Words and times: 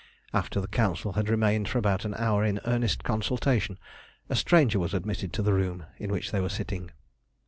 After 0.33 0.59
the 0.59 0.67
Council 0.67 1.11
had 1.13 1.29
remained 1.29 1.67
for 1.69 1.77
about 1.77 2.05
an 2.05 2.15
hour 2.15 2.43
in 2.43 2.59
earnest 2.65 3.03
consultation, 3.03 3.77
a 4.29 4.35
stranger 4.35 4.79
was 4.79 4.95
admitted 4.95 5.31
to 5.33 5.43
the 5.43 5.53
room 5.53 5.85
in 5.99 6.11
which 6.11 6.31
they 6.31 6.41
were 6.41 6.49
sitting. 6.49 6.89